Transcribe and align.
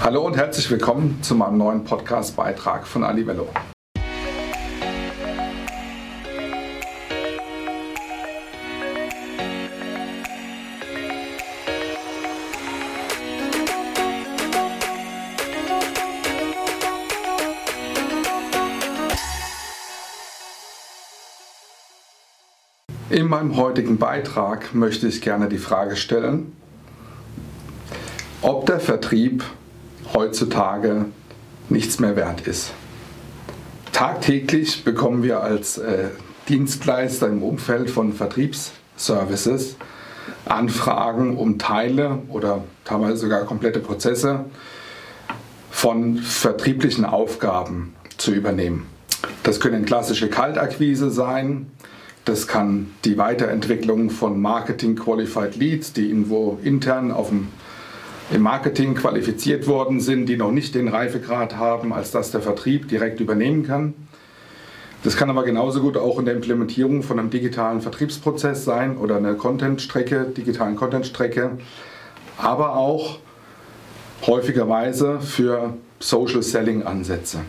Hallo 0.00 0.24
und 0.24 0.36
herzlich 0.36 0.70
willkommen 0.70 1.18
zu 1.22 1.34
meinem 1.34 1.58
neuen 1.58 1.82
Podcast-Beitrag 1.82 2.86
von 2.86 3.02
Alivello. 3.02 3.48
In 23.10 23.26
meinem 23.26 23.56
heutigen 23.56 23.98
Beitrag 23.98 24.74
möchte 24.74 25.08
ich 25.08 25.20
gerne 25.20 25.48
die 25.48 25.58
Frage 25.58 25.96
stellen, 25.96 26.52
ob 28.42 28.64
der 28.66 28.78
Vertrieb 28.78 29.42
heutzutage 30.14 31.06
nichts 31.68 31.98
mehr 31.98 32.16
wert 32.16 32.46
ist. 32.46 32.72
Tagtäglich 33.92 34.84
bekommen 34.84 35.22
wir 35.22 35.42
als 35.42 35.78
äh, 35.78 36.08
Dienstleister 36.48 37.28
im 37.28 37.42
Umfeld 37.42 37.90
von 37.90 38.12
Vertriebsservices 38.12 39.76
Anfragen 40.44 41.36
um 41.36 41.58
Teile 41.58 42.18
oder 42.28 42.64
teilweise 42.84 43.16
sogar 43.16 43.44
komplette 43.44 43.80
Prozesse 43.80 44.44
von 45.70 46.16
vertrieblichen 46.18 47.04
Aufgaben 47.04 47.94
zu 48.16 48.32
übernehmen. 48.32 48.86
Das 49.42 49.60
können 49.60 49.84
klassische 49.84 50.28
Kaltakquise 50.28 51.10
sein, 51.10 51.70
das 52.24 52.46
kann 52.46 52.90
die 53.04 53.16
Weiterentwicklung 53.16 54.10
von 54.10 54.40
Marketing 54.40 54.96
Qualified 54.96 55.56
Leads, 55.56 55.92
die 55.94 56.08
irgendwo 56.08 56.58
intern 56.62 57.10
auf 57.10 57.28
dem 57.28 57.48
im 58.30 58.42
Marketing 58.42 58.94
qualifiziert 58.94 59.66
worden 59.66 60.00
sind, 60.00 60.26
die 60.26 60.36
noch 60.36 60.50
nicht 60.50 60.74
den 60.74 60.88
Reifegrad 60.88 61.56
haben, 61.56 61.92
als 61.92 62.10
dass 62.10 62.30
der 62.30 62.42
Vertrieb 62.42 62.88
direkt 62.88 63.20
übernehmen 63.20 63.66
kann. 63.66 63.94
Das 65.04 65.16
kann 65.16 65.30
aber 65.30 65.44
genauso 65.44 65.80
gut 65.80 65.96
auch 65.96 66.18
in 66.18 66.24
der 66.24 66.34
Implementierung 66.34 67.02
von 67.02 67.18
einem 67.18 67.30
digitalen 67.30 67.80
Vertriebsprozess 67.80 68.64
sein 68.64 68.96
oder 68.96 69.16
einer 69.16 69.34
Content-Strecke, 69.34 70.26
digitalen 70.36 70.76
Content-Strecke, 70.76 71.52
aber 72.36 72.76
auch 72.76 73.18
häufigerweise 74.26 75.20
für 75.20 75.74
Social 76.00 76.42
Selling-Ansätze. 76.42 77.40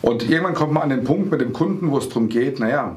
Und 0.00 0.28
irgendwann 0.28 0.54
kommt 0.54 0.72
man 0.72 0.84
an 0.84 0.90
den 0.90 1.04
Punkt 1.04 1.30
mit 1.30 1.40
dem 1.40 1.52
Kunden, 1.52 1.90
wo 1.90 1.98
es 1.98 2.08
darum 2.08 2.28
geht, 2.28 2.60
naja, 2.60 2.96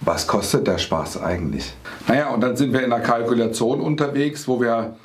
was 0.00 0.26
kostet 0.26 0.66
der 0.66 0.78
Spaß 0.78 1.22
eigentlich? 1.22 1.74
Naja, 2.06 2.28
und 2.30 2.40
dann 2.42 2.56
sind 2.56 2.72
wir 2.72 2.84
in 2.84 2.92
einer 2.92 3.02
Kalkulation 3.02 3.80
unterwegs, 3.80 4.46
wo 4.46 4.60
wir 4.60 4.96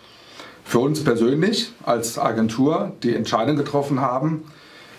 für 0.64 0.80
uns 0.80 1.04
persönlich 1.04 1.74
als 1.84 2.18
Agentur 2.18 2.94
die 3.04 3.16
Entscheidung 3.16 3.56
getroffen 3.58 4.00
haben, 4.00 4.44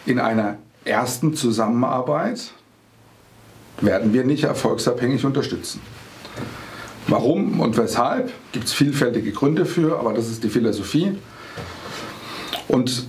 in 0.07 0.19
einer 0.19 0.59
ersten 0.85 1.35
Zusammenarbeit 1.35 2.53
werden 3.81 4.13
wir 4.13 4.25
nicht 4.25 4.45
erfolgsabhängig 4.45 5.25
unterstützen. 5.25 5.81
Warum 7.09 7.61
und 7.61 7.77
weshalb 7.77 8.33
gibt 8.53 8.67
es 8.67 8.73
vielfältige 8.73 9.33
Gründe 9.33 9.67
für, 9.67 9.99
aber 9.99 10.13
das 10.13 10.29
ist 10.29 10.45
die 10.45 10.49
Philosophie. 10.49 11.19
Und 12.69 13.07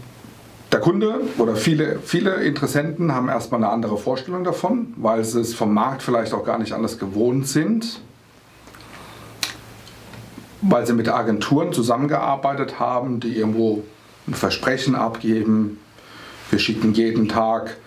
der 0.71 0.79
Kunde 0.79 1.21
oder 1.37 1.55
viele, 1.55 1.99
viele 2.03 2.43
Interessenten 2.43 3.13
haben 3.13 3.29
erstmal 3.29 3.63
eine 3.63 3.71
andere 3.71 3.97
Vorstellung 3.97 4.43
davon, 4.43 4.93
weil 4.97 5.23
sie 5.23 5.39
es 5.39 5.53
vom 5.53 5.73
Markt 5.73 6.01
vielleicht 6.01 6.33
auch 6.33 6.43
gar 6.43 6.57
nicht 6.57 6.73
anders 6.73 6.97
gewohnt 6.97 7.47
sind 7.47 8.01
weil 10.63 10.87
sie 10.87 10.93
mit 10.93 11.09
Agenturen 11.09 11.73
zusammengearbeitet 11.73 12.79
haben, 12.79 13.19
die 13.19 13.35
irgendwo 13.35 13.83
ein 14.27 14.33
Versprechen 14.33 14.95
abgeben. 14.95 15.79
Wir 16.49 16.59
schicken 16.59 16.93
jeden 16.93 17.27
Tag 17.27 17.77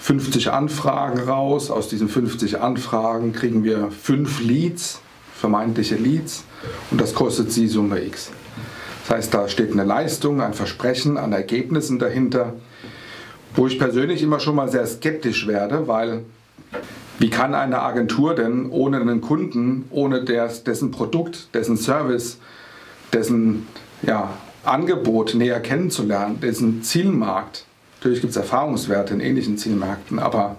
50 0.00 0.52
Anfragen 0.52 1.18
raus. 1.20 1.70
Aus 1.70 1.88
diesen 1.88 2.08
50 2.08 2.60
Anfragen 2.60 3.32
kriegen 3.32 3.64
wir 3.64 3.90
fünf 3.90 4.40
Leads, 4.40 5.00
vermeintliche 5.34 5.96
Leads, 5.96 6.44
und 6.90 7.00
das 7.00 7.14
kostet 7.14 7.50
sie 7.50 7.66
Summe 7.66 8.04
X. 8.04 8.30
Das 9.06 9.16
heißt, 9.16 9.34
da 9.34 9.48
steht 9.48 9.72
eine 9.72 9.84
Leistung, 9.84 10.40
ein 10.40 10.54
Versprechen 10.54 11.16
an 11.16 11.32
Ergebnissen 11.32 11.98
dahinter, 11.98 12.54
wo 13.56 13.66
ich 13.66 13.78
persönlich 13.78 14.22
immer 14.22 14.38
schon 14.38 14.54
mal 14.54 14.70
sehr 14.70 14.86
skeptisch 14.86 15.48
werde, 15.48 15.88
weil 15.88 16.24
wie 17.20 17.28
kann 17.28 17.54
eine 17.54 17.82
Agentur 17.82 18.34
denn 18.34 18.70
ohne 18.70 18.98
einen 18.98 19.20
Kunden, 19.20 19.84
ohne 19.90 20.24
des, 20.24 20.64
dessen 20.64 20.90
Produkt, 20.90 21.54
dessen 21.54 21.76
Service, 21.76 22.38
dessen 23.12 23.68
ja, 24.00 24.30
Angebot 24.64 25.34
näher 25.34 25.60
kennenzulernen, 25.60 26.40
dessen 26.40 26.82
Zielmarkt, 26.82 27.66
natürlich 27.98 28.22
gibt 28.22 28.30
es 28.30 28.38
Erfahrungswerte 28.38 29.12
in 29.12 29.20
ähnlichen 29.20 29.58
Zielmärkten, 29.58 30.18
aber 30.18 30.56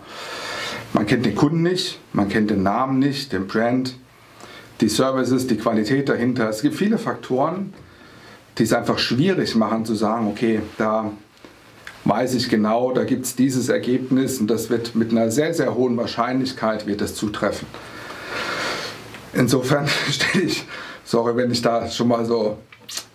man 0.93 1.07
kennt 1.07 1.25
den 1.25 1.33
Kunden 1.33 1.63
nicht, 1.63 1.99
man 2.13 2.29
kennt 2.29 2.51
den 2.51 2.61
Namen 2.61 2.99
nicht, 2.99 3.33
den 3.33 3.47
Brand, 3.47 3.95
die 4.81 4.89
Services, 4.89 5.47
die 5.47 5.57
Qualität 5.57 6.09
dahinter. 6.09 6.47
Es 6.47 6.61
gibt 6.61 6.75
viele 6.75 6.99
Faktoren, 6.99 7.73
die 8.59 8.63
es 8.63 8.73
einfach 8.73 8.99
schwierig 8.99 9.55
machen 9.55 9.83
zu 9.83 9.95
sagen, 9.95 10.27
okay, 10.27 10.61
da 10.77 11.11
weiß 12.11 12.33
ich 12.35 12.49
genau, 12.49 12.91
da 12.91 13.05
gibt 13.05 13.23
es 13.23 13.37
dieses 13.37 13.69
Ergebnis 13.69 14.41
und 14.41 14.47
das 14.47 14.69
wird 14.69 14.95
mit 14.95 15.11
einer 15.11 15.31
sehr, 15.31 15.53
sehr 15.53 15.75
hohen 15.75 15.95
Wahrscheinlichkeit 15.95 16.85
wird 16.85 16.99
das 16.99 17.15
zutreffen. 17.15 17.65
Insofern 19.31 19.87
stelle 20.09 20.43
ich, 20.43 20.65
sorry, 21.05 21.37
wenn 21.37 21.51
ich 21.51 21.61
da 21.61 21.87
schon 21.89 22.09
mal 22.09 22.25
so 22.25 22.57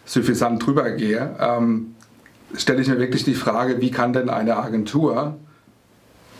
suffisant 0.06 0.64
drüber 0.64 0.90
gehe, 0.92 1.36
ähm, 1.38 1.94
stelle 2.56 2.80
ich 2.80 2.88
mir 2.88 2.98
wirklich 2.98 3.24
die 3.24 3.34
Frage, 3.34 3.82
wie 3.82 3.90
kann 3.90 4.14
denn 4.14 4.30
eine 4.30 4.56
Agentur 4.56 5.36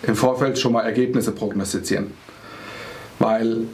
im 0.05 0.17
Vorfeld 0.17 0.59
schon 0.59 0.73
mal 0.73 0.83
Ergebnisse 0.83 1.33
prognostizieren? 1.33 2.13
Weil 3.19 3.65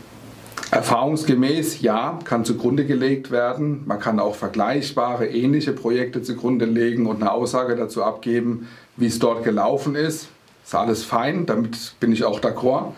Erfahrungsgemäß, 0.72 1.82
ja, 1.82 2.18
kann 2.24 2.46
zugrunde 2.46 2.86
gelegt 2.86 3.30
werden. 3.30 3.82
Man 3.84 4.00
kann 4.00 4.18
auch 4.18 4.34
vergleichbare, 4.34 5.26
ähnliche 5.26 5.72
Projekte 5.74 6.22
zugrunde 6.22 6.64
legen 6.64 7.04
und 7.04 7.20
eine 7.20 7.30
Aussage 7.30 7.76
dazu 7.76 8.02
abgeben, 8.02 8.68
wie 8.96 9.04
es 9.04 9.18
dort 9.18 9.44
gelaufen 9.44 9.94
ist. 9.94 10.28
Ist 10.64 10.74
alles 10.74 11.04
fein, 11.04 11.44
damit 11.44 12.00
bin 12.00 12.10
ich 12.10 12.24
auch 12.24 12.40
d'accord. 12.40 12.92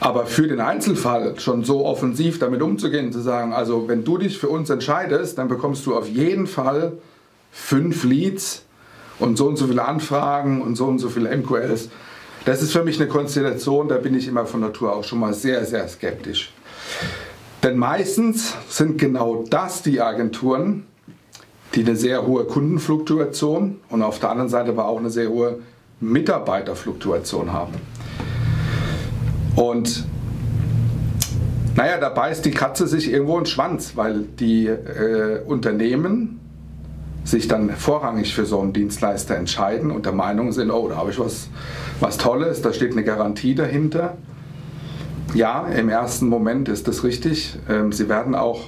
Aber 0.00 0.26
für 0.26 0.48
den 0.48 0.60
Einzelfall 0.60 1.38
schon 1.38 1.62
so 1.62 1.86
offensiv 1.86 2.40
damit 2.40 2.60
umzugehen, 2.62 3.12
zu 3.12 3.20
sagen, 3.20 3.52
also 3.52 3.86
wenn 3.86 4.02
du 4.02 4.18
dich 4.18 4.36
für 4.36 4.48
uns 4.48 4.68
entscheidest, 4.68 5.38
dann 5.38 5.46
bekommst 5.46 5.86
du 5.86 5.96
auf 5.96 6.08
jeden 6.08 6.48
Fall 6.48 6.94
fünf 7.52 8.02
Leads 8.02 8.64
und 9.20 9.38
so 9.38 9.46
und 9.46 9.56
so 9.56 9.68
viele 9.68 9.84
Anfragen 9.84 10.62
und 10.62 10.74
so 10.74 10.86
und 10.86 10.98
so 10.98 11.10
viele 11.10 11.34
MQLs. 11.36 11.90
Das 12.46 12.62
ist 12.62 12.70
für 12.70 12.84
mich 12.84 13.00
eine 13.00 13.08
Konstellation, 13.08 13.88
da 13.88 13.96
bin 13.96 14.14
ich 14.14 14.28
immer 14.28 14.46
von 14.46 14.60
Natur 14.60 14.94
aus 14.94 15.08
schon 15.08 15.18
mal 15.18 15.34
sehr, 15.34 15.64
sehr 15.64 15.88
skeptisch. 15.88 16.52
Denn 17.64 17.76
meistens 17.76 18.54
sind 18.68 18.98
genau 18.98 19.44
das 19.50 19.82
die 19.82 20.00
Agenturen, 20.00 20.86
die 21.74 21.80
eine 21.80 21.96
sehr 21.96 22.24
hohe 22.24 22.44
Kundenfluktuation 22.44 23.80
und 23.88 24.02
auf 24.02 24.20
der 24.20 24.30
anderen 24.30 24.48
Seite 24.48 24.70
aber 24.70 24.86
auch 24.86 25.00
eine 25.00 25.10
sehr 25.10 25.28
hohe 25.28 25.58
Mitarbeiterfluktuation 25.98 27.52
haben. 27.52 27.74
Und 29.56 30.04
naja, 31.74 31.98
da 31.98 32.10
beißt 32.10 32.44
die 32.44 32.52
Katze 32.52 32.86
sich 32.86 33.10
irgendwo 33.10 33.38
in 33.38 33.42
den 33.42 33.46
Schwanz, 33.46 33.96
weil 33.96 34.20
die 34.20 34.68
äh, 34.68 35.42
Unternehmen 35.44 36.38
sich 37.26 37.48
dann 37.48 37.70
vorrangig 37.70 38.34
für 38.34 38.46
so 38.46 38.60
einen 38.60 38.72
Dienstleister 38.72 39.36
entscheiden 39.36 39.90
und 39.90 40.06
der 40.06 40.12
Meinung 40.12 40.52
sind, 40.52 40.70
oh, 40.70 40.88
da 40.88 40.96
habe 40.96 41.10
ich 41.10 41.18
was, 41.18 41.48
was 41.98 42.18
Tolles, 42.18 42.62
da 42.62 42.72
steht 42.72 42.92
eine 42.92 43.02
Garantie 43.02 43.56
dahinter. 43.56 44.16
Ja, 45.34 45.66
im 45.66 45.88
ersten 45.88 46.28
Moment 46.28 46.68
ist 46.68 46.86
das 46.86 47.02
richtig. 47.02 47.58
Ähm, 47.68 47.90
sie 47.90 48.08
werden 48.08 48.36
auch 48.36 48.60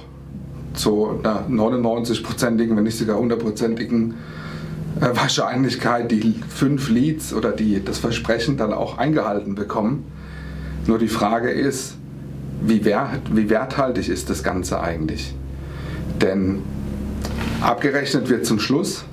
zu 0.73 1.19
einer 1.23 1.45
99-prozentigen, 1.49 2.75
wenn 2.75 2.83
nicht 2.83 2.97
sogar 2.97 3.17
100-prozentigen 3.17 4.15
äh, 4.99 5.15
Wahrscheinlichkeit 5.15 6.11
die 6.11 6.35
fünf 6.49 6.89
Leads 6.89 7.33
oder 7.33 7.53
die, 7.53 7.81
das 7.83 7.97
Versprechen 7.97 8.57
dann 8.57 8.73
auch 8.73 8.97
eingehalten 8.97 9.55
bekommen. 9.55 10.03
Nur 10.85 10.99
die 10.99 11.07
Frage 11.07 11.49
ist, 11.49 11.95
wie, 12.61 12.83
wert, 12.83 13.21
wie 13.31 13.49
werthaltig 13.49 14.09
ist 14.09 14.29
das 14.29 14.43
Ganze 14.43 14.81
eigentlich? 14.81 15.33
Denn 16.21 16.59
Abgerechnet 17.61 18.29
wird 18.29 18.45
zum 18.45 18.59
Schluss. 18.59 19.03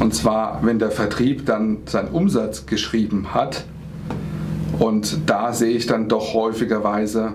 Und 0.00 0.14
zwar, 0.14 0.60
wenn 0.64 0.78
der 0.78 0.90
Vertrieb 0.90 1.46
dann 1.46 1.78
seinen 1.86 2.08
Umsatz 2.08 2.66
geschrieben 2.66 3.34
hat. 3.34 3.64
Und 4.78 5.18
da 5.26 5.52
sehe 5.52 5.76
ich 5.76 5.86
dann 5.86 6.08
doch 6.08 6.34
häufigerweise 6.34 7.34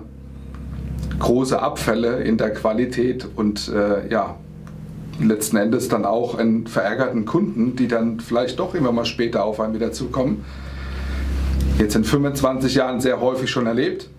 große 1.20 1.62
Abfälle 1.62 2.24
in 2.24 2.38
der 2.38 2.52
Qualität 2.52 3.28
und 3.36 3.70
äh, 3.70 4.10
ja, 4.10 4.36
letzten 5.22 5.58
Endes 5.58 5.88
dann 5.88 6.06
auch 6.06 6.38
einen 6.38 6.68
verärgerten 6.68 7.26
Kunden, 7.26 7.76
die 7.76 7.88
dann 7.88 8.20
vielleicht 8.20 8.60
doch 8.60 8.76
immer 8.76 8.92
mal 8.92 9.06
später 9.06 9.46
auf 9.46 9.60
einen 9.62 9.74
wieder 9.74 9.94
zukommen. 9.94 10.44
Jetzt 11.78 11.96
in 11.96 12.04
25 12.04 12.76
Jahren 12.76 13.00
sehr 13.00 13.22
häufig 13.22 13.50
schon 13.50 13.66
erlebt, 13.66 14.10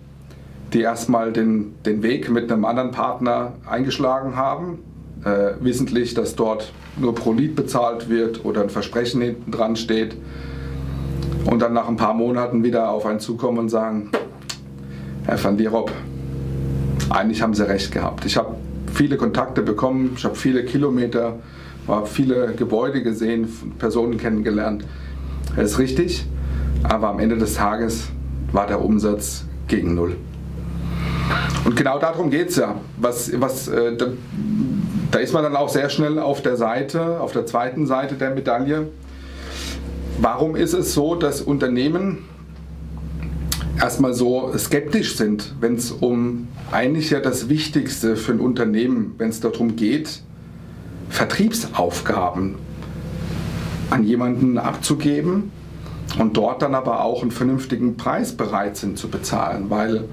die 0.73 0.81
erstmal 0.81 1.31
den, 1.31 1.75
den 1.85 2.01
Weg 2.01 2.29
mit 2.29 2.51
einem 2.51 2.65
anderen 2.65 2.91
Partner 2.91 3.53
eingeschlagen 3.69 4.35
haben, 4.35 4.79
äh, 5.27 5.63
wissentlich, 5.63 6.13
dass 6.13 6.35
dort 6.35 6.71
nur 6.97 7.13
pro 7.13 7.33
Lied 7.33 7.55
bezahlt 7.55 8.09
wird 8.09 8.45
oder 8.45 8.61
ein 8.61 8.69
Versprechen 8.69 9.21
hinten 9.21 9.51
dran 9.51 9.75
steht 9.75 10.15
und 11.45 11.61
dann 11.61 11.73
nach 11.73 11.87
ein 11.87 11.97
paar 11.97 12.13
Monaten 12.13 12.63
wieder 12.63 12.89
auf 12.89 13.05
einen 13.05 13.19
zukommen 13.19 13.59
und 13.59 13.69
sagen, 13.69 14.09
Herr 15.25 15.43
van 15.43 15.57
Lierop, 15.57 15.91
eigentlich 17.09 17.41
haben 17.41 17.53
Sie 17.53 17.67
recht 17.67 17.91
gehabt. 17.91 18.25
Ich 18.25 18.37
habe 18.37 18.55
viele 18.93 19.17
Kontakte 19.17 19.61
bekommen, 19.61 20.13
ich 20.15 20.23
habe 20.23 20.35
viele 20.35 20.63
Kilometer, 20.65 21.39
habe 21.87 22.07
viele 22.07 22.53
Gebäude 22.55 23.03
gesehen, 23.03 23.47
Personen 23.77 24.17
kennengelernt. 24.17 24.85
Das 25.55 25.71
ist 25.71 25.79
richtig, 25.79 26.25
aber 26.83 27.09
am 27.09 27.19
Ende 27.19 27.37
des 27.37 27.55
Tages 27.55 28.07
war 28.51 28.67
der 28.67 28.81
Umsatz 28.83 29.45
gegen 29.67 29.95
Null. 29.95 30.15
Und 31.65 31.75
genau 31.75 31.99
darum 31.99 32.29
geht 32.29 32.49
es 32.49 32.55
ja. 32.55 32.75
Was, 32.97 33.29
was, 33.39 33.67
äh, 33.67 33.97
da, 35.11 35.19
ist 35.19 35.33
man 35.33 35.43
dann 35.43 35.55
auch 35.55 35.69
sehr 35.69 35.89
schnell 35.89 36.19
auf 36.19 36.41
der 36.41 36.57
Seite, 36.57 37.19
auf 37.19 37.31
der 37.31 37.45
zweiten 37.45 37.87
Seite 37.87 38.15
der 38.15 38.31
Medaille. 38.31 38.89
Warum 40.19 40.55
ist 40.55 40.73
es 40.73 40.93
so, 40.93 41.15
dass 41.15 41.41
Unternehmen 41.41 42.25
erstmal 43.79 44.13
so 44.13 44.51
skeptisch 44.57 45.15
sind, 45.15 45.53
wenn 45.59 45.75
es 45.75 45.91
um 45.91 46.47
eigentlich 46.71 47.11
ja 47.11 47.19
das 47.19 47.49
Wichtigste 47.49 48.15
für 48.15 48.33
ein 48.33 48.39
Unternehmen, 48.39 49.15
wenn 49.17 49.29
es 49.29 49.39
darum 49.39 49.75
geht, 49.75 50.21
Vertriebsaufgaben 51.09 52.55
an 53.89 54.03
jemanden 54.03 54.57
abzugeben 54.57 55.51
und 56.19 56.35
dort 56.35 56.61
dann 56.61 56.75
aber 56.75 57.03
auch 57.03 57.21
einen 57.21 57.31
vernünftigen 57.31 57.95
Preis 57.95 58.33
bereit 58.35 58.77
sind 58.77 58.97
zu 58.97 59.09
bezahlen, 59.09 59.69
weil 59.69 60.05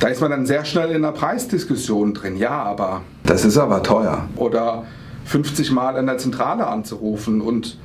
da 0.00 0.08
ist 0.08 0.20
man 0.20 0.30
dann 0.30 0.46
sehr 0.46 0.64
schnell 0.64 0.90
in 0.90 0.96
einer 0.96 1.12
Preisdiskussion 1.12 2.14
drin. 2.14 2.36
Ja, 2.36 2.62
aber 2.62 3.02
das 3.24 3.44
ist 3.44 3.56
aber 3.56 3.82
teuer. 3.82 4.28
Oder 4.36 4.84
50 5.24 5.72
Mal 5.72 5.96
in 5.96 6.06
der 6.06 6.18
Zentrale 6.18 6.66
anzurufen 6.66 7.40
und 7.40 7.78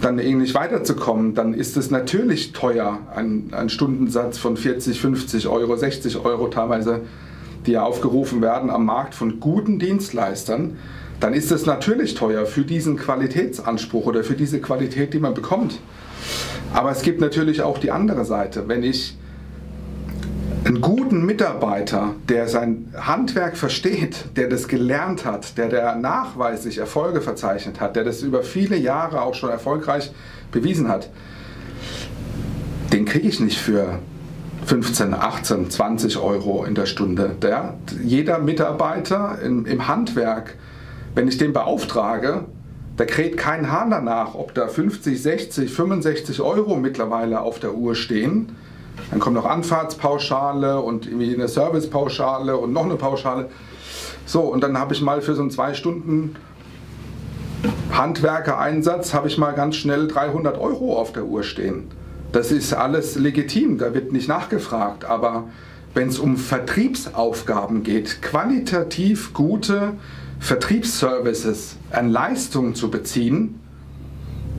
dann 0.00 0.18
irgendwie 0.18 0.52
weiterzukommen, 0.54 1.34
dann 1.34 1.52
ist 1.52 1.76
es 1.76 1.90
natürlich 1.90 2.52
teuer, 2.52 3.00
ein, 3.14 3.48
ein 3.52 3.68
Stundensatz 3.68 4.38
von 4.38 4.56
40, 4.56 5.00
50 5.00 5.48
Euro, 5.48 5.76
60 5.76 6.24
Euro 6.24 6.48
teilweise, 6.48 7.02
die 7.66 7.72
ja 7.72 7.82
aufgerufen 7.82 8.40
werden 8.40 8.70
am 8.70 8.86
Markt 8.86 9.14
von 9.14 9.40
guten 9.40 9.78
Dienstleistern, 9.78 10.78
dann 11.20 11.34
ist 11.34 11.50
es 11.50 11.66
natürlich 11.66 12.14
teuer 12.14 12.46
für 12.46 12.62
diesen 12.62 12.96
Qualitätsanspruch 12.96 14.06
oder 14.06 14.22
für 14.24 14.34
diese 14.34 14.60
Qualität, 14.60 15.12
die 15.12 15.18
man 15.18 15.34
bekommt. 15.34 15.80
Aber 16.72 16.90
es 16.90 17.02
gibt 17.02 17.20
natürlich 17.20 17.62
auch 17.62 17.78
die 17.78 17.90
andere 17.90 18.24
Seite. 18.24 18.68
Wenn 18.68 18.84
ich 18.84 19.18
einen 20.68 20.82
guten 20.82 21.24
Mitarbeiter, 21.24 22.14
der 22.28 22.46
sein 22.46 22.92
Handwerk 22.94 23.56
versteht, 23.56 24.36
der 24.36 24.48
das 24.48 24.68
gelernt 24.68 25.24
hat, 25.24 25.56
der, 25.56 25.68
der 25.68 25.94
nachweislich 25.96 26.76
Erfolge 26.76 27.22
verzeichnet 27.22 27.80
hat, 27.80 27.96
der 27.96 28.04
das 28.04 28.20
über 28.20 28.42
viele 28.42 28.76
Jahre 28.76 29.22
auch 29.22 29.34
schon 29.34 29.48
erfolgreich 29.48 30.12
bewiesen 30.52 30.88
hat, 30.88 31.08
den 32.92 33.06
kriege 33.06 33.28
ich 33.28 33.40
nicht 33.40 33.58
für 33.58 33.98
15, 34.66 35.14
18, 35.14 35.70
20 35.70 36.18
Euro 36.18 36.64
in 36.64 36.74
der 36.74 36.84
Stunde. 36.84 37.34
Der, 37.40 37.74
jeder 38.04 38.38
Mitarbeiter 38.38 39.38
im, 39.42 39.64
im 39.64 39.88
Handwerk, 39.88 40.56
wenn 41.14 41.28
ich 41.28 41.38
den 41.38 41.54
beauftrage, 41.54 42.44
da 42.98 43.06
kräht 43.06 43.38
kein 43.38 43.72
Hahn 43.72 43.90
danach, 43.90 44.34
ob 44.34 44.52
da 44.52 44.68
50, 44.68 45.22
60, 45.22 45.72
65 45.72 46.42
Euro 46.42 46.76
mittlerweile 46.76 47.40
auf 47.40 47.58
der 47.58 47.74
Uhr 47.74 47.94
stehen 47.94 48.54
dann 49.10 49.20
kommt 49.20 49.36
noch 49.36 49.46
Anfahrtspauschale 49.46 50.80
und 50.80 51.06
irgendwie 51.06 51.34
eine 51.34 51.48
Servicepauschale 51.48 52.56
und 52.56 52.72
noch 52.72 52.84
eine 52.84 52.96
Pauschale. 52.96 53.48
So, 54.26 54.40
und 54.40 54.62
dann 54.62 54.78
habe 54.78 54.94
ich 54.94 55.00
mal 55.00 55.22
für 55.22 55.34
so 55.34 55.42
einen 55.42 55.50
zwei 55.50 55.74
Stunden 55.74 56.36
Handwerkereinsatz 57.90 59.14
habe 59.14 59.28
ich 59.28 59.38
mal 59.38 59.52
ganz 59.52 59.76
schnell 59.76 60.06
300 60.06 60.58
Euro 60.58 60.98
auf 60.98 61.12
der 61.12 61.24
Uhr 61.24 61.42
stehen. 61.42 61.88
Das 62.30 62.52
ist 62.52 62.72
alles 62.72 63.16
legitim, 63.16 63.78
da 63.78 63.94
wird 63.94 64.12
nicht 64.12 64.28
nachgefragt. 64.28 65.04
Aber 65.04 65.48
wenn 65.94 66.08
es 66.08 66.18
um 66.18 66.36
Vertriebsaufgaben 66.36 67.82
geht, 67.82 68.22
qualitativ 68.22 69.32
gute 69.32 69.94
Vertriebsservices 70.38 71.76
an 71.90 72.10
Leistung 72.10 72.74
zu 72.74 72.90
beziehen, 72.90 73.58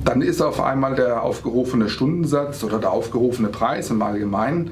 dann 0.05 0.21
ist 0.21 0.41
auf 0.41 0.61
einmal 0.61 0.95
der 0.95 1.23
aufgerufene 1.23 1.89
Stundensatz 1.89 2.63
oder 2.63 2.79
der 2.79 2.91
aufgerufene 2.91 3.49
Preis 3.49 3.89
im 3.89 4.01
Allgemeinen, 4.01 4.71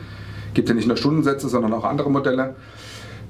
gibt 0.54 0.70
ja 0.70 0.76
nicht 0.76 0.88
nur 0.88 0.98
Stundensätze, 0.98 1.50
sondern 1.50 1.74
auch 1.74 1.84
andere 1.84 2.10
Modelle, 2.10 2.56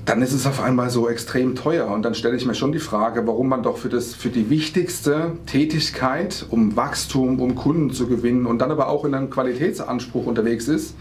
dann 0.05 0.21
ist 0.21 0.31
es 0.31 0.47
auf 0.47 0.61
einmal 0.61 0.89
so 0.89 1.09
extrem 1.09 1.55
teuer. 1.55 1.87
Und 1.87 2.03
dann 2.03 2.15
stelle 2.15 2.37
ich 2.37 2.45
mir 2.45 2.55
schon 2.55 2.71
die 2.71 2.79
Frage, 2.79 3.27
warum 3.27 3.49
man 3.49 3.61
doch 3.61 3.77
für, 3.77 3.89
das, 3.89 4.15
für 4.15 4.29
die 4.29 4.49
wichtigste 4.49 5.33
Tätigkeit, 5.45 6.45
um 6.49 6.77
Wachstum, 6.77 7.41
um 7.41 7.55
Kunden 7.55 7.91
zu 7.91 8.07
gewinnen 8.07 8.45
und 8.45 8.59
dann 8.59 8.71
aber 8.71 8.87
auch 8.87 9.03
in 9.03 9.13
einem 9.13 9.29
Qualitätsanspruch 9.29 10.25
unterwegs 10.25 10.69
ist, 10.69 10.95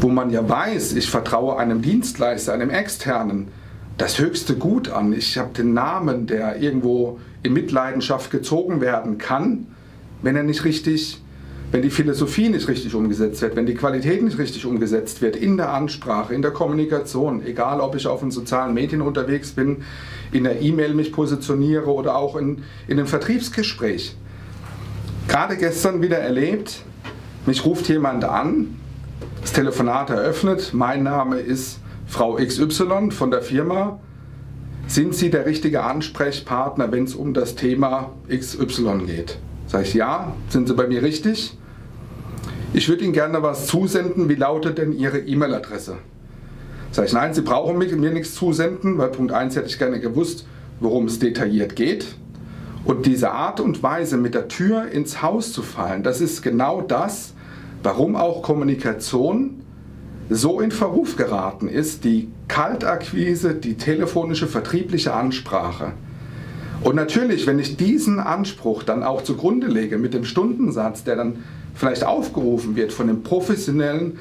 wo 0.00 0.08
man 0.08 0.30
ja 0.30 0.48
weiß, 0.48 0.94
ich 0.94 1.10
vertraue 1.10 1.58
einem 1.58 1.82
Dienstleister, 1.82 2.54
einem 2.54 2.70
externen, 2.70 3.48
das 3.98 4.18
höchste 4.18 4.56
Gut 4.56 4.90
an. 4.90 5.12
Ich 5.12 5.36
habe 5.36 5.50
den 5.52 5.74
Namen, 5.74 6.26
der 6.26 6.60
irgendwo 6.60 7.18
in 7.46 7.52
Mitleidenschaft 7.52 8.30
gezogen 8.30 8.80
werden 8.80 9.18
kann, 9.18 9.68
wenn 10.22 10.36
er 10.36 10.42
nicht 10.42 10.64
richtig, 10.64 11.22
wenn 11.70 11.82
die 11.82 11.90
Philosophie 11.90 12.48
nicht 12.48 12.68
richtig 12.68 12.94
umgesetzt 12.94 13.40
wird, 13.40 13.54
wenn 13.54 13.66
die 13.66 13.74
Qualität 13.74 14.22
nicht 14.22 14.38
richtig 14.38 14.66
umgesetzt 14.66 15.22
wird, 15.22 15.36
in 15.36 15.56
der 15.56 15.72
Ansprache, 15.72 16.34
in 16.34 16.42
der 16.42 16.50
Kommunikation, 16.50 17.44
egal 17.46 17.80
ob 17.80 17.94
ich 17.94 18.06
auf 18.06 18.20
den 18.20 18.30
sozialen 18.30 18.74
Medien 18.74 19.00
unterwegs 19.00 19.52
bin, 19.52 19.84
in 20.32 20.44
der 20.44 20.60
E-Mail 20.60 20.94
mich 20.94 21.12
positioniere 21.12 21.92
oder 21.92 22.16
auch 22.16 22.36
in, 22.36 22.64
in 22.88 22.98
einem 22.98 23.06
Vertriebsgespräch. 23.06 24.16
Gerade 25.28 25.56
gestern 25.56 26.02
wieder 26.02 26.18
erlebt, 26.18 26.82
mich 27.46 27.64
ruft 27.64 27.88
jemand 27.88 28.24
an, 28.24 28.76
das 29.40 29.52
Telefonat 29.52 30.10
eröffnet, 30.10 30.70
mein 30.72 31.04
Name 31.04 31.38
ist 31.38 31.78
Frau 32.08 32.34
XY 32.34 33.10
von 33.10 33.30
der 33.30 33.42
Firma, 33.42 34.00
sind 34.86 35.14
Sie 35.14 35.30
der 35.30 35.46
richtige 35.46 35.82
Ansprechpartner, 35.82 36.92
wenn 36.92 37.04
es 37.04 37.14
um 37.14 37.34
das 37.34 37.54
Thema 37.54 38.12
XY 38.28 39.06
geht? 39.06 39.38
Sag 39.66 39.82
ich, 39.82 39.94
ja, 39.94 40.32
sind 40.48 40.68
Sie 40.68 40.74
bei 40.74 40.86
mir 40.86 41.02
richtig? 41.02 41.56
Ich 42.72 42.88
würde 42.88 43.04
Ihnen 43.04 43.12
gerne 43.12 43.42
was 43.42 43.66
zusenden. 43.66 44.28
Wie 44.28 44.34
lautet 44.34 44.78
denn 44.78 44.92
Ihre 44.92 45.18
E-Mail-Adresse? 45.18 45.96
Sag 46.92 47.06
ich, 47.06 47.12
nein, 47.12 47.34
Sie 47.34 47.42
brauchen 47.42 47.78
mir, 47.78 47.94
mir 47.96 48.12
nichts 48.12 48.34
zusenden, 48.34 48.96
weil 48.98 49.08
Punkt 49.08 49.32
1 49.32 49.56
hätte 49.56 49.66
ich 49.66 49.78
gerne 49.78 49.98
gewusst, 49.98 50.46
worum 50.80 51.06
es 51.06 51.18
detailliert 51.18 51.74
geht. 51.74 52.06
Und 52.84 53.06
diese 53.06 53.32
Art 53.32 53.58
und 53.58 53.82
Weise, 53.82 54.16
mit 54.16 54.34
der 54.34 54.46
Tür 54.46 54.86
ins 54.86 55.20
Haus 55.20 55.52
zu 55.52 55.62
fallen, 55.62 56.04
das 56.04 56.20
ist 56.20 56.42
genau 56.42 56.80
das, 56.80 57.34
warum 57.82 58.14
auch 58.14 58.42
Kommunikation 58.42 59.62
so 60.28 60.60
in 60.60 60.70
Verruf 60.70 61.16
geraten 61.16 61.68
ist, 61.68 62.04
die 62.04 62.28
Kaltakquise, 62.48 63.54
die 63.54 63.76
telefonische 63.76 64.46
vertriebliche 64.46 65.12
Ansprache. 65.12 65.92
Und 66.82 66.96
natürlich, 66.96 67.46
wenn 67.46 67.58
ich 67.58 67.76
diesen 67.76 68.20
Anspruch 68.20 68.82
dann 68.82 69.02
auch 69.02 69.22
zugrunde 69.22 69.66
lege 69.66 69.98
mit 69.98 70.14
dem 70.14 70.24
Stundensatz, 70.24 71.04
der 71.04 71.16
dann 71.16 71.44
vielleicht 71.74 72.04
aufgerufen 72.04 72.76
wird 72.76 72.92
von 72.92 73.06
den 73.06 73.22
professionellen, 73.22 74.18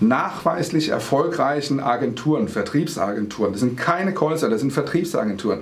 nachweislich 0.00 0.88
erfolgreichen 0.88 1.80
Agenturen, 1.80 2.48
Vertriebsagenturen, 2.48 3.52
das 3.52 3.60
sind 3.60 3.76
keine 3.76 4.14
Callcenter, 4.14 4.48
das 4.48 4.60
sind 4.60 4.72
Vertriebsagenturen, 4.72 5.60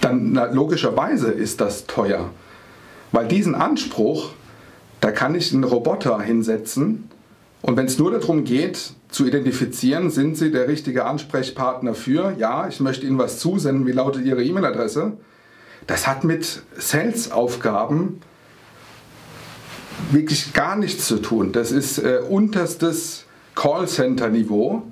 dann 0.00 0.32
na, 0.32 0.44
logischerweise 0.46 1.30
ist 1.30 1.60
das 1.60 1.86
teuer. 1.86 2.30
Weil 3.12 3.28
diesen 3.28 3.54
Anspruch, 3.54 4.32
da 5.00 5.10
kann 5.10 5.34
ich 5.34 5.52
einen 5.52 5.64
Roboter 5.64 6.20
hinsetzen, 6.20 7.08
und 7.66 7.76
wenn 7.76 7.86
es 7.86 7.98
nur 7.98 8.12
darum 8.12 8.44
geht, 8.44 8.92
zu 9.08 9.26
identifizieren, 9.26 10.10
sind 10.10 10.36
Sie 10.36 10.52
der 10.52 10.68
richtige 10.68 11.04
Ansprechpartner 11.04 11.94
für, 11.94 12.32
ja, 12.38 12.68
ich 12.68 12.78
möchte 12.78 13.06
Ihnen 13.06 13.18
was 13.18 13.40
zusenden, 13.40 13.86
wie 13.86 13.92
lautet 13.92 14.24
Ihre 14.24 14.44
E-Mail-Adresse, 14.44 15.14
das 15.88 16.06
hat 16.06 16.22
mit 16.22 16.62
Sales-Aufgaben 16.76 18.20
wirklich 20.12 20.52
gar 20.52 20.76
nichts 20.76 21.08
zu 21.08 21.16
tun. 21.16 21.50
Das 21.50 21.72
ist 21.72 21.98
äh, 21.98 22.20
unterstes 22.28 23.24
Callcenter-Niveau. 23.56 24.82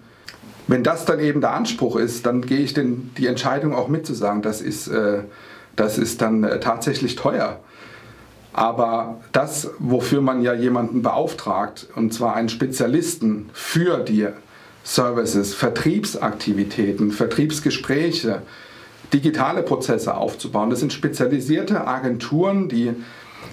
Wenn 0.67 0.83
das 0.83 1.05
dann 1.05 1.21
eben 1.21 1.41
der 1.41 1.53
Anspruch 1.53 1.95
ist, 1.95 2.27
dann 2.27 2.43
gehe 2.43 2.59
ich 2.59 2.75
den, 2.75 3.13
die 3.19 3.29
Entscheidung 3.29 3.73
auch 3.73 3.87
mitzusagen, 3.87 4.43
das 4.43 4.61
ist, 4.61 4.89
äh, 4.89 5.23
das 5.77 5.97
ist 5.97 6.23
dann 6.23 6.43
äh, 6.43 6.59
tatsächlich 6.59 7.15
teuer. 7.15 7.61
Aber 8.57 9.17
das, 9.33 9.69
wofür 9.81 10.21
man 10.21 10.41
ja 10.41 10.55
jemanden 10.55 11.03
beauftragt, 11.03 11.89
und 11.97 12.15
zwar 12.15 12.37
einen 12.37 12.49
Spezialisten 12.49 13.51
für 13.53 13.99
die 13.99 14.29
Services, 14.85 15.55
Vertriebsaktivitäten, 15.55 17.11
Vertriebsgespräche, 17.11 18.43
digitale 19.13 19.65
Prozesse 19.65 20.17
aufzubauen, 20.17 20.71
das 20.71 20.79
sind 20.79 20.93
spezialisierte 20.93 21.89
Agenturen, 21.89 22.69
die 22.69 22.93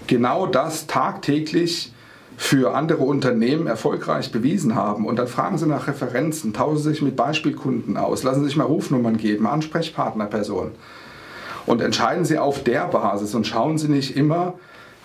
genau 0.06 0.46
das 0.46 0.86
tagtäglich 0.86 1.92
für 2.38 2.76
andere 2.76 3.04
Unternehmen 3.04 3.66
erfolgreich 3.66 4.32
bewiesen 4.32 4.76
haben. 4.76 5.08
Und 5.08 5.18
dann 5.18 5.28
fragen 5.28 5.58
Sie 5.58 5.66
nach 5.66 5.88
Referenzen, 5.88 6.54
tauschen 6.54 6.84
sich 6.84 7.02
mit 7.02 7.16
Beispielkunden 7.16 7.98
aus, 7.98 8.22
lassen 8.22 8.44
sich 8.44 8.56
mal 8.56 8.66
Rufnummern 8.66 9.18
geben, 9.18 9.48
Ansprechpartnerpersonen. 9.48 10.74
Und 11.66 11.82
entscheiden 11.82 12.24
Sie 12.24 12.38
auf 12.38 12.64
der 12.64 12.86
Basis 12.86 13.34
und 13.34 13.48
schauen 13.48 13.80
Sie 13.80 13.88
nicht 13.88 14.16
immer 14.16 14.54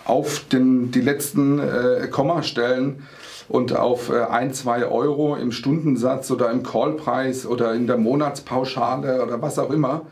auf 0.07 0.45
den, 0.51 0.91
die 0.91 1.01
letzten 1.01 1.59
äh, 1.59 2.07
Kommastellen 2.09 3.03
und 3.49 3.75
auf 3.75 4.09
äh, 4.09 4.23
ein, 4.23 4.53
zwei 4.53 4.85
Euro 4.85 5.35
im 5.35 5.51
Stundensatz 5.51 6.31
oder 6.31 6.51
im 6.51 6.63
Callpreis 6.63 7.45
oder 7.45 7.73
in 7.73 7.87
der 7.87 7.97
Monatspauschale 7.97 9.21
oder 9.23 9.41
was 9.41 9.59
auch 9.59 9.69
immer. 9.69 10.05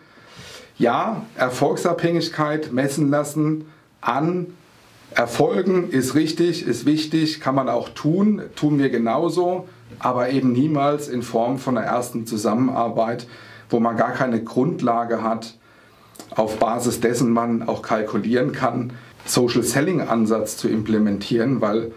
Ja, 0.77 1.25
Erfolgsabhängigkeit 1.37 2.73
messen 2.73 3.09
lassen 3.09 3.65
an 4.01 4.47
Erfolgen 5.11 5.91
ist 5.91 6.13
richtig, 6.13 6.67
ist 6.67 6.85
wichtig, 6.85 7.39
kann 7.39 7.55
man 7.55 7.69
auch 7.69 7.87
tun, 7.89 8.41
tun 8.57 8.79
wir 8.79 8.89
genauso, 8.89 9.69
aber 9.97 10.29
eben 10.29 10.51
niemals 10.51 11.07
in 11.07 11.21
Form 11.21 11.57
von 11.57 11.77
einer 11.77 11.87
ersten 11.87 12.25
Zusammenarbeit, 12.25 13.25
wo 13.69 13.79
man 13.79 13.95
gar 13.95 14.11
keine 14.11 14.43
Grundlage 14.43 15.23
hat, 15.23 15.55
auf 16.35 16.59
Basis 16.59 16.99
dessen 16.99 17.31
man 17.31 17.63
auch 17.69 17.81
kalkulieren 17.81 18.51
kann, 18.51 18.91
Social 19.25 19.63
Selling 19.63 20.01
Ansatz 20.01 20.57
zu 20.57 20.67
implementieren, 20.69 21.61
weil 21.61 21.91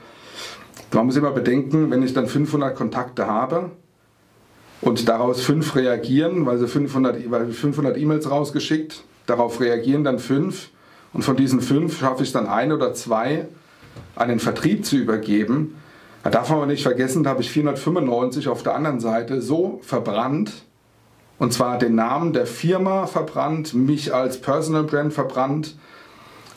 man 0.93 1.07
muss 1.07 1.17
immer 1.17 1.31
bedenken, 1.31 1.91
wenn 1.91 2.03
ich 2.03 2.15
dann 2.15 2.27
500 2.27 2.75
Kontakte 2.75 3.27
habe 3.27 3.71
und 4.81 5.09
daraus 5.09 5.43
fünf 5.43 5.77
reagieren, 5.77 6.47
weil 6.47 6.59
sie 6.59 6.69
500 6.69 7.97
E-Mails 7.99 8.31
rausgeschickt, 8.31 9.05
darauf 9.27 9.61
reagieren 9.61 10.05
dann 10.05 10.19
fünf 10.19 10.71
und 11.13 11.23
von 11.23 11.37
diesen 11.37 11.61
fünf 11.61 11.99
schaffe 11.99 12.23
ich 12.23 12.33
dann 12.33 12.47
ein 12.47 12.73
oder 12.73 12.95
zwei 12.95 13.49
an 14.17 14.29
den 14.29 14.41
Vertrieb 14.41 14.85
zu 14.85 14.97
übergeben. 14.97 15.77
Da 16.23 16.31
darf 16.31 16.49
man 16.49 16.59
aber 16.59 16.67
nicht 16.67 16.83
vergessen, 16.83 17.23
da 17.23 17.31
habe 17.31 17.43
ich 17.43 17.51
495 17.51 18.49
auf 18.49 18.63
der 18.63 18.75
anderen 18.75 19.01
Seite 19.01 19.41
so 19.41 19.81
verbrannt, 19.83 20.53
und 21.39 21.53
zwar 21.53 21.79
den 21.79 21.95
Namen 21.95 22.33
der 22.33 22.47
Firma 22.47 23.07
verbrannt, 23.07 23.73
mich 23.73 24.13
als 24.13 24.41
Personal 24.41 24.83
Brand 24.83 25.13
verbrannt. 25.13 25.77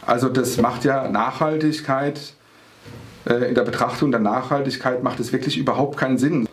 Also 0.06 0.30
das 0.30 0.58
macht 0.58 0.84
ja 0.84 1.10
Nachhaltigkeit, 1.10 2.34
äh, 3.26 3.50
in 3.50 3.56
der 3.56 3.64
Betrachtung 3.64 4.12
der 4.12 4.20
Nachhaltigkeit 4.20 5.04
macht 5.04 5.20
es 5.20 5.32
wirklich 5.32 5.58
überhaupt 5.58 5.98
keinen 5.98 6.18
Sinn. 6.18 6.48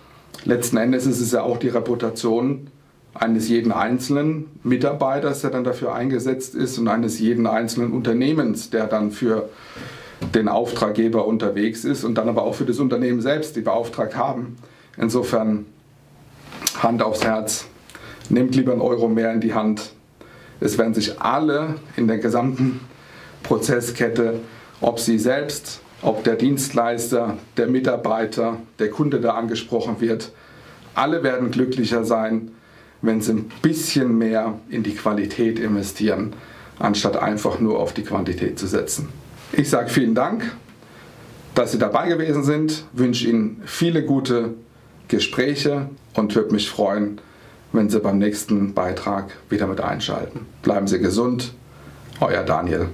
Letzten 0.45 0.76
Endes 0.76 1.07
ist 1.07 1.21
es 1.21 1.33
ja 1.33 1.43
auch 1.43 1.57
die 1.59 1.69
Reputation 1.69 2.69
eines 3.14 3.49
jeden 3.49 3.73
einzelnen 3.73 4.47
Mitarbeiters, 4.62 5.40
der 5.40 5.50
dann 5.50 5.64
dafür 5.64 5.95
eingesetzt 5.95 6.55
ist 6.55 6.78
und 6.78 6.88
eines 6.88 7.19
jeden 7.19 7.47
einzelnen 7.47 7.93
Unternehmens, 7.93 8.71
der 8.71 8.87
dann 8.87 9.11
für 9.11 9.49
den 10.35 10.49
Auftraggeber 10.49 11.26
unterwegs 11.26 11.85
ist 11.85 12.05
und 12.05 12.17
dann 12.17 12.28
aber 12.28 12.43
auch 12.43 12.55
für 12.55 12.64
das 12.64 12.78
Unternehmen 12.78 13.21
selbst, 13.21 13.57
die 13.57 13.61
beauftragt 13.61 14.17
haben. 14.17 14.57
Insofern 14.97 15.67
Hand 16.83 17.02
aufs 17.02 17.25
Herz, 17.25 17.67
nehmt 18.28 18.55
lieber 18.55 18.73
einen 18.73 18.81
Euro 18.81 19.09
mehr 19.09 19.33
in 19.33 19.40
die 19.40 19.55
Hand. 19.55 19.93
Es 20.61 20.76
werden 20.76 20.95
sich 20.95 21.21
alle 21.21 21.76
in 21.97 22.09
der 22.09 22.19
gesamten 22.19 22.81
Prozesskette, 23.42 24.40
ob 24.80 25.00
sie 25.00 25.18
selbst, 25.18 25.80
ob 26.02 26.25
der 26.25 26.37
Dienstleister, 26.37 27.37
der 27.57 27.66
Mitarbeiter, 27.66 28.59
der 28.78 28.90
Kunde, 28.90 29.21
der 29.21 29.35
angesprochen 29.35 30.00
wird, 30.00 30.33
alle 30.95 31.23
werden 31.23 31.50
glücklicher 31.50 32.04
sein, 32.04 32.50
wenn 33.02 33.21
sie 33.21 33.33
ein 33.33 33.52
bisschen 33.62 34.18
mehr 34.18 34.59
in 34.68 34.83
die 34.83 34.95
Qualität 34.95 35.59
investieren, 35.59 36.35
anstatt 36.78 37.16
einfach 37.16 37.61
nur 37.61 37.78
auf 37.78 37.92
die 37.92 38.02
Quantität 38.02 38.59
zu 38.59 38.66
setzen. 38.66 39.09
Ich 39.52 39.71
sage 39.71 39.88
vielen 39.88 40.14
Dank, 40.14 40.45
dass 41.54 41.73
Sie 41.73 41.78
dabei 41.78 42.09
gewesen 42.09 42.45
sind, 42.45 42.85
wünsche 42.92 43.26
Ihnen 43.28 43.62
viele 43.64 44.04
gute 44.04 44.54
Gespräche 45.09 45.88
und 46.14 46.35
würde 46.35 46.52
mich 46.52 46.68
freuen, 46.68 47.21
wenn 47.73 47.90
Sie 47.90 47.99
beim 47.99 48.18
nächsten 48.18 48.75
Beitrag 48.75 49.30
wieder 49.49 49.66
mit 49.66 49.80
einschalten. 49.80 50.47
Bleiben 50.62 50.87
Sie 50.87 50.99
gesund, 50.99 51.52
euer 52.21 52.42
Daniel. 52.42 52.90